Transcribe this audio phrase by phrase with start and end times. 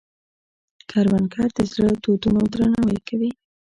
[0.89, 3.31] کروندګر د زړو دودونو درناوی کوي